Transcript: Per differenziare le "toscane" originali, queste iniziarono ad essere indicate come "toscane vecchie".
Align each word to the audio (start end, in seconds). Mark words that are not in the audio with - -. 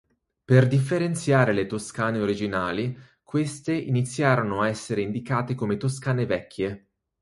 Per 0.43 0.67
differenziare 0.67 1.53
le 1.53 1.67
"toscane" 1.67 2.17
originali, 2.17 2.97
queste 3.21 3.75
iniziarono 3.75 4.61
ad 4.61 4.69
essere 4.69 5.01
indicate 5.01 5.53
come 5.53 5.77
"toscane 5.77 6.25
vecchie". 6.25 6.87